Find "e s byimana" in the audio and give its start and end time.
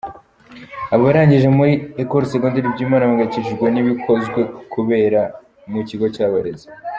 2.01-3.03